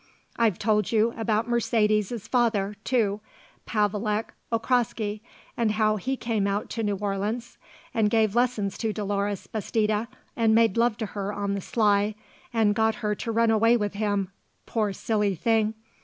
[0.35, 3.21] I've told you about Mercedes's father, too,
[3.67, 5.21] Pavelek Okraski,
[5.55, 7.59] and how he came out to New Orleans
[7.93, 12.15] and gave lessons to Dolores Bastida and made love to her on the sly
[12.51, 14.29] and got her to run away with him
[14.65, 15.75] poor silly thing.